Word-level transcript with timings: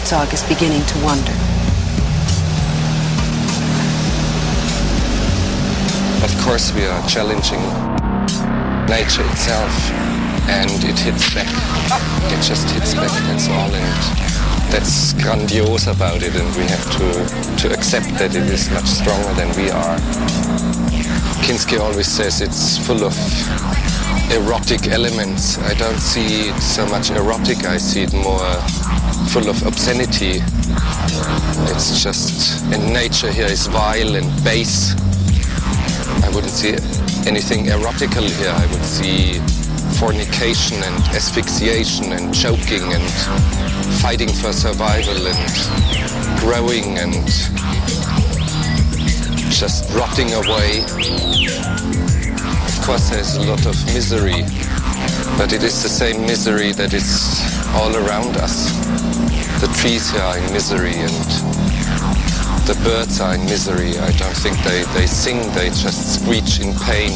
Herzog 0.00 0.32
is 0.32 0.42
beginning 0.44 0.84
to 0.86 0.98
wonder. 1.04 1.32
Of 6.24 6.32
course, 6.42 6.72
we 6.72 6.86
are 6.86 7.06
challenging 7.06 7.60
nature 8.88 9.24
itself, 9.30 9.70
and 10.48 10.70
it 10.84 10.98
hits 10.98 11.34
back. 11.34 11.46
It 12.32 12.42
just 12.42 12.70
hits 12.70 12.94
back, 12.94 13.10
that's 13.28 13.48
all. 13.48 13.70
And 13.70 14.72
that's 14.72 15.12
grandiose 15.22 15.86
about 15.86 16.22
it, 16.22 16.34
and 16.34 16.48
we 16.56 16.62
have 16.62 16.90
to, 16.96 17.68
to 17.68 17.74
accept 17.74 18.08
that 18.18 18.34
it 18.34 18.48
is 18.48 18.70
much 18.70 18.86
stronger 18.86 19.32
than 19.34 19.54
we 19.54 19.70
are. 19.70 19.98
Kinski 21.44 21.78
always 21.78 22.08
says 22.08 22.40
it's 22.40 22.78
full 22.86 23.04
of 23.04 23.14
erotic 24.30 24.88
elements. 24.88 25.58
I 25.58 25.74
don't 25.74 25.98
see 25.98 26.50
it 26.50 26.60
so 26.60 26.86
much 26.86 27.10
erotic, 27.10 27.64
I 27.64 27.76
see 27.76 28.02
it 28.02 28.12
more 28.12 28.38
full 29.30 29.48
of 29.48 29.62
obscenity. 29.66 30.40
It's 31.70 32.02
just, 32.02 32.64
and 32.72 32.92
nature 32.92 33.30
here 33.30 33.46
is 33.46 33.66
vile 33.66 34.16
and 34.16 34.44
base. 34.44 34.94
I 36.24 36.30
wouldn't 36.34 36.52
see 36.52 36.74
anything 37.28 37.66
erotical 37.66 38.22
here. 38.22 38.50
I 38.50 38.66
would 38.66 38.84
see 38.84 39.38
fornication 39.98 40.82
and 40.82 40.96
asphyxiation 41.14 42.12
and 42.12 42.34
choking 42.34 42.82
and 42.92 43.04
fighting 44.00 44.28
for 44.28 44.52
survival 44.52 45.26
and 45.26 46.40
growing 46.40 46.98
and 46.98 47.26
just 49.50 49.90
rotting 49.94 50.32
away. 50.32 51.99
Course, 52.86 53.10
there's 53.10 53.36
a 53.36 53.42
lot 53.42 53.66
of 53.66 53.76
misery, 53.94 54.42
but 55.38 55.52
it 55.52 55.62
is 55.62 55.82
the 55.82 55.88
same 55.88 56.22
misery 56.22 56.72
that 56.72 56.92
is 56.92 57.40
all 57.76 57.94
around 57.94 58.36
us. 58.38 58.72
The 59.60 59.68
trees 59.78 60.12
are 60.16 60.36
in 60.36 60.52
misery 60.52 60.94
and 60.94 61.14
the 62.66 62.80
birds 62.82 63.20
are 63.20 63.34
in 63.34 63.44
misery. 63.44 63.96
I 63.98 64.10
don't 64.12 64.36
think 64.36 64.56
they, 64.64 64.82
they 64.98 65.06
sing, 65.06 65.38
they 65.52 65.68
just 65.68 66.14
screech 66.20 66.58
in 66.60 66.74
pain. 66.80 67.12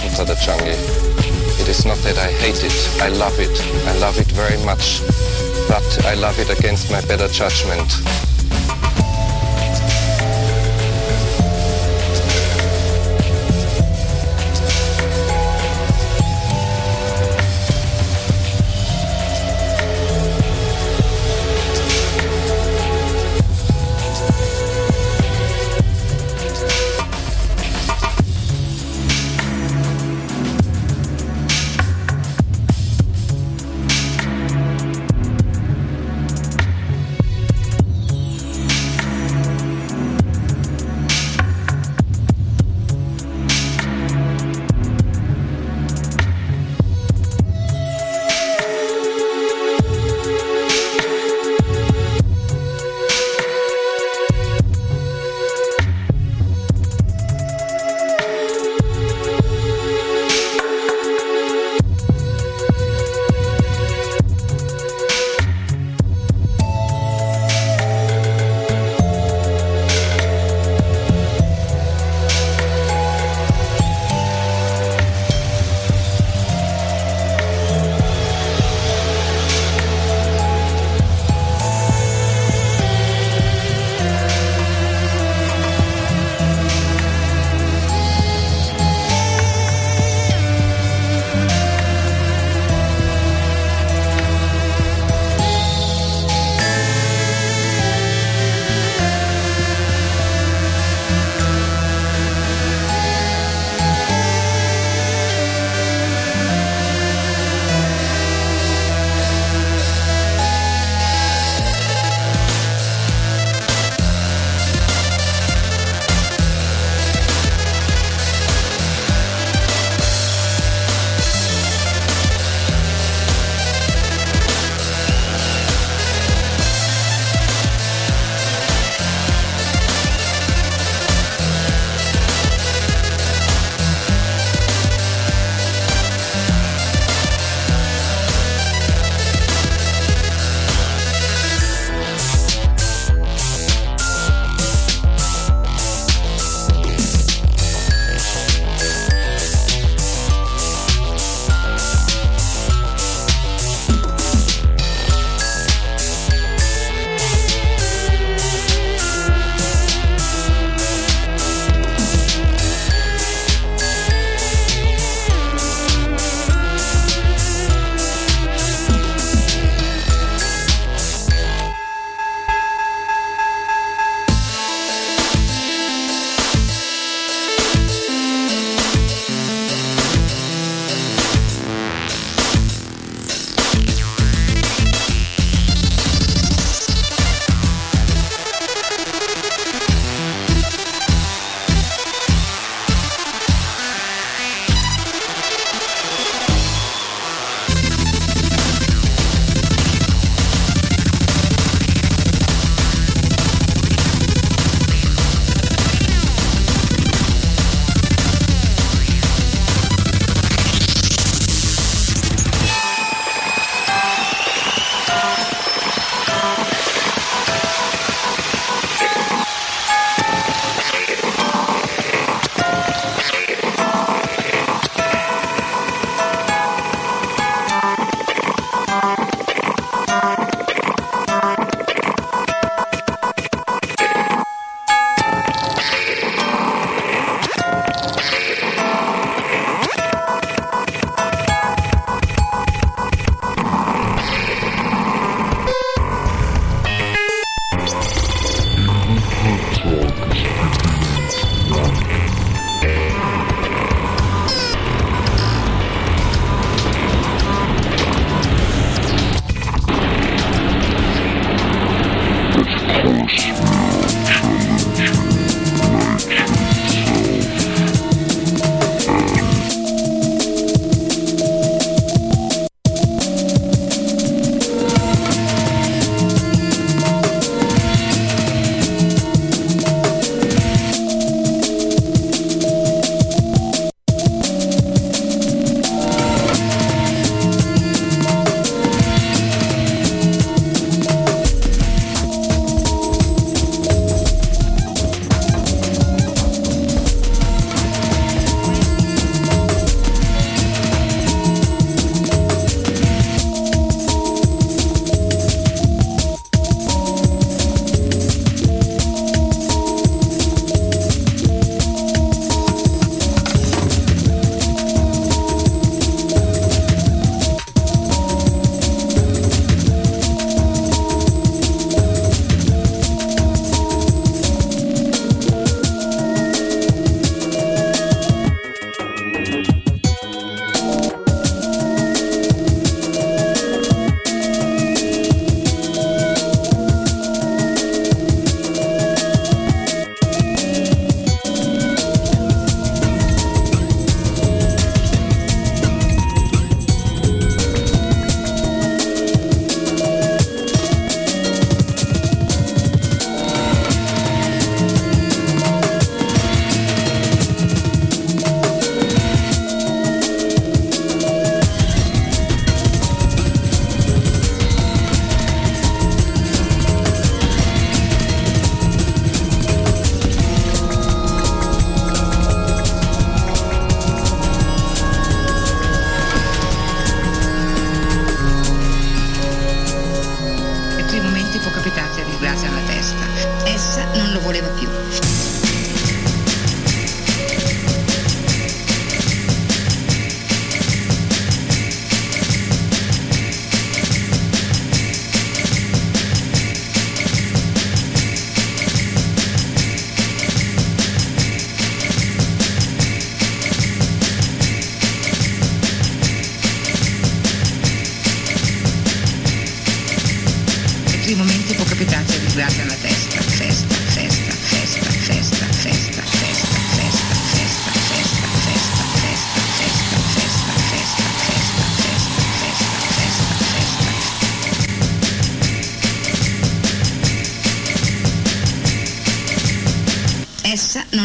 For 0.00 0.24
the 0.24 0.34
jungle. 0.36 0.68
It 1.60 1.68
is 1.68 1.84
not 1.84 1.98
that 1.98 2.16
I 2.16 2.32
hate 2.32 2.64
it. 2.64 2.72
I 3.02 3.08
love 3.08 3.38
it. 3.38 3.52
I 3.86 3.98
love 3.98 4.18
it 4.18 4.30
very 4.32 4.56
much. 4.64 5.00
But 5.68 6.06
I 6.06 6.14
love 6.14 6.38
it 6.38 6.50
against 6.50 6.90
my 6.90 7.00
better 7.02 7.28
judgment. 7.28 8.31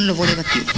non 0.07 0.15
lo 0.15 0.23
voleva 0.23 0.41
più. 0.41 0.76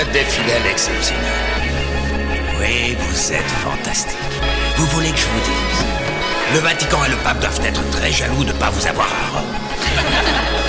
Êtes 0.00 0.12
des 0.12 0.20
fidèles 0.20 0.66
exceptionnels. 0.70 1.24
Oui, 2.58 2.96
vous 2.98 3.32
êtes 3.32 3.50
fantastiques. 3.62 4.16
Vous 4.76 4.86
voulez 4.86 5.10
que 5.10 5.18
je 5.18 5.26
vous 5.26 5.40
dise 5.40 5.84
Le 6.54 6.60
Vatican 6.60 7.04
et 7.06 7.10
le 7.10 7.16
pape 7.16 7.40
doivent 7.40 7.60
être 7.64 7.90
très 7.90 8.10
jaloux 8.10 8.44
de 8.44 8.52
ne 8.52 8.58
pas 8.58 8.70
vous 8.70 8.86
avoir 8.86 9.08
à 9.08 9.38
Rome. 9.38 10.59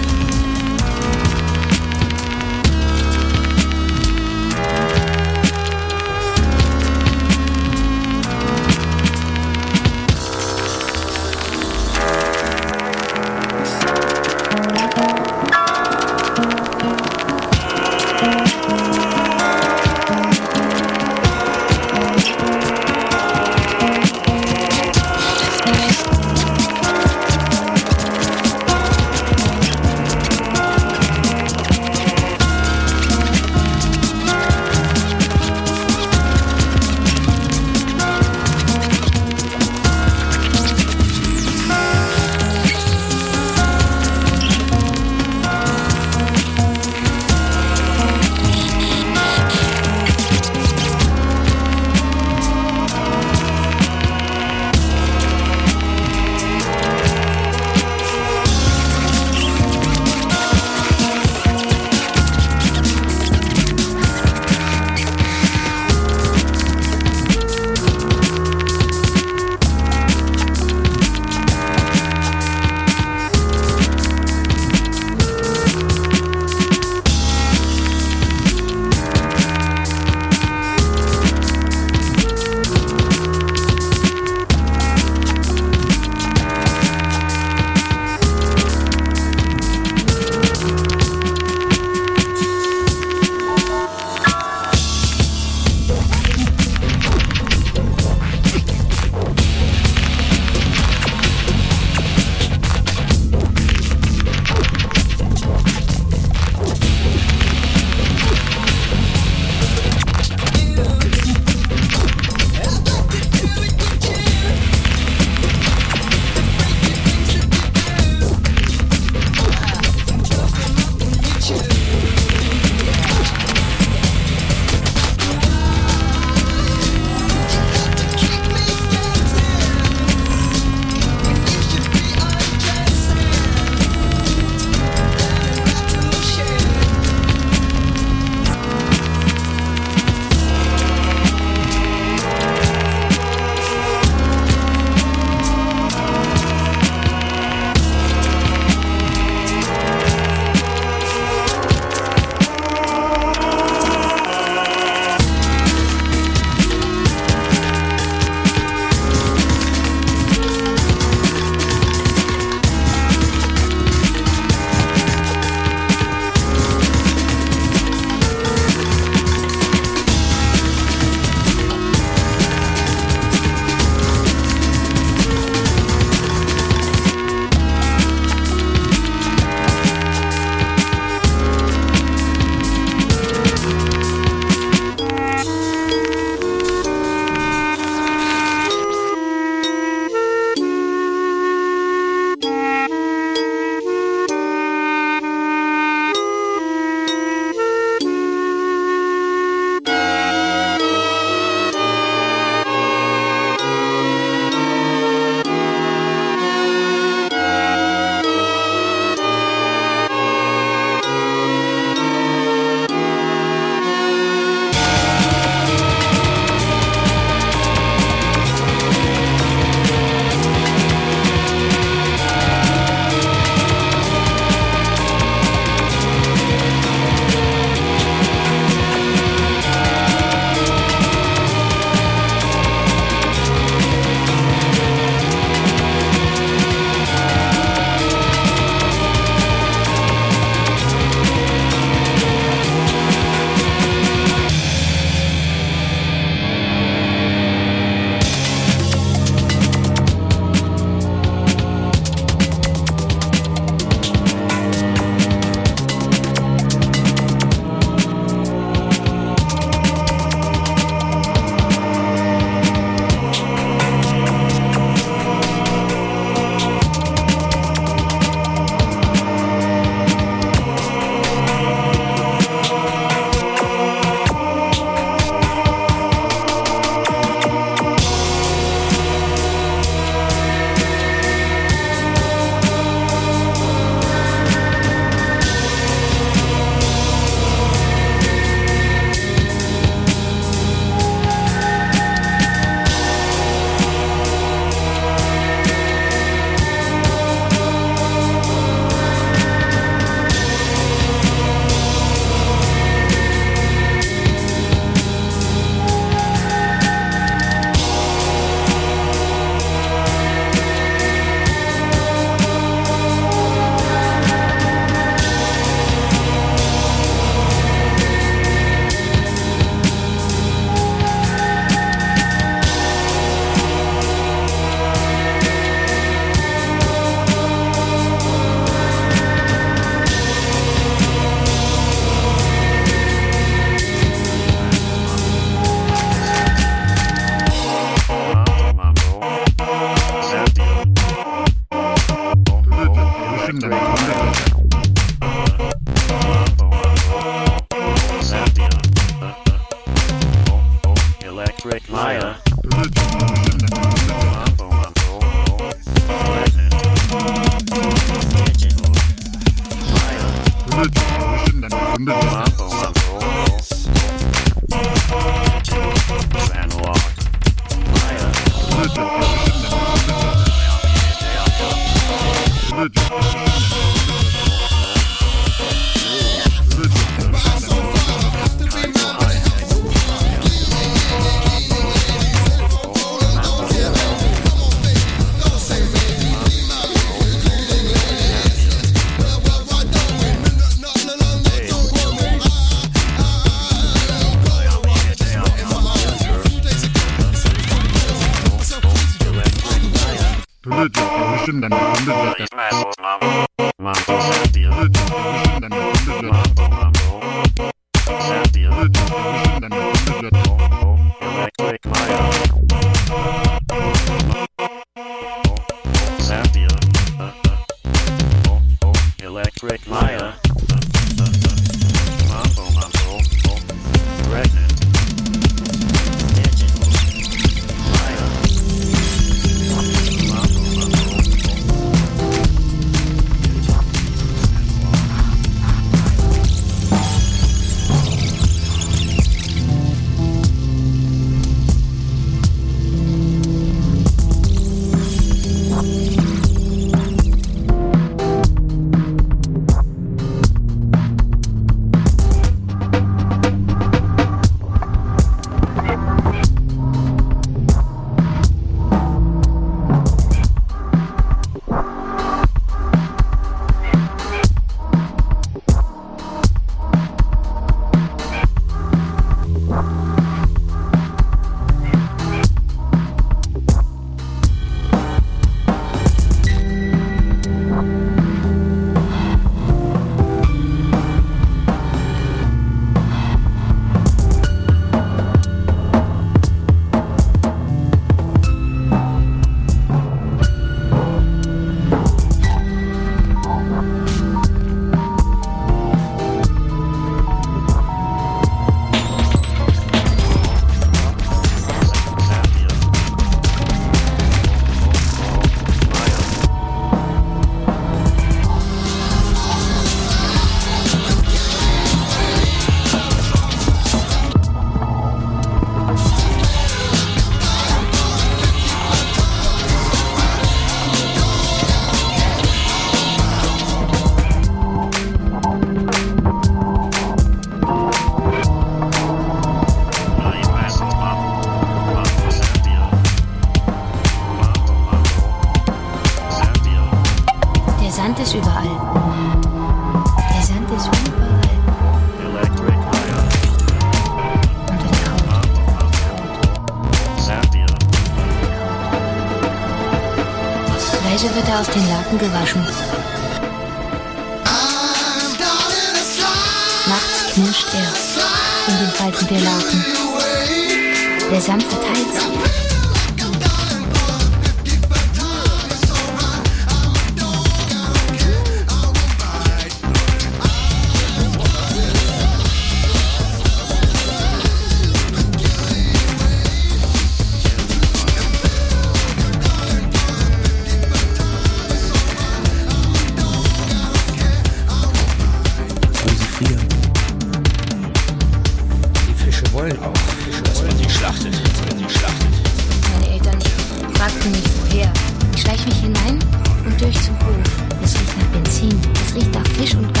ich 596.91 597.01
zum 597.01 597.15
Hof. 597.15 597.35
Es 597.83 597.93
riecht 597.95 598.17
nach 598.17 598.27
Benzin. 598.27 598.81
Es 599.05 599.15
riecht 599.15 599.33
nach 599.33 599.47
Fisch 599.47 599.75
und 599.75 600.00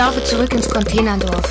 laufe 0.00 0.24
zurück 0.24 0.50
ins 0.54 0.66
Containerdorf. 0.66 1.46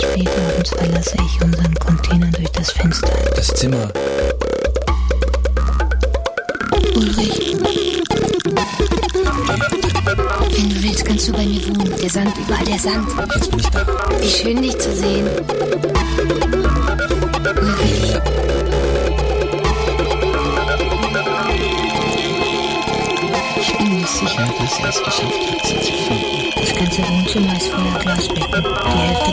Spät 0.00 0.28
abends 0.28 0.70
verlasse 0.70 1.16
ich 1.24 1.44
unseren 1.44 1.74
Container 1.76 2.26
durch 2.32 2.50
das 2.50 2.72
Fenster. 2.72 3.08
Das 3.36 3.46
Zimmer. 3.54 3.88
Ulrich. 6.96 7.56
Wenn 10.50 10.68
du 10.68 10.82
willst, 10.82 11.04
kannst 11.04 11.28
du 11.28 11.32
bei 11.34 11.46
mir 11.46 11.64
wohnen. 11.68 11.94
Der 12.02 12.10
Sand, 12.10 12.36
überall 12.36 12.64
der 12.64 12.80
Sand. 12.80 13.08
Jetzt 13.32 13.48
bin 13.48 13.60
ich 13.60 13.70
da. 13.70 13.86
Wie 14.18 14.28
schön, 14.28 14.60
dich 14.60 14.76
zu 14.80 14.92
sehen. 14.92 15.30
es 24.92 25.02
geschafft, 25.02 25.66
sie 25.66 25.80
zu 25.80 25.92
finden. 25.92 26.50
Das 26.54 26.74
ganze 26.74 27.02
Wohnzimmer 27.08 27.56
ist 27.56 27.68
voller 27.68 27.98
Glasbecken. 27.98 28.62
Die 28.62 28.98
Hälfte 28.98 29.31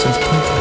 Citizens 0.00 0.24
Podcast. 0.24 0.59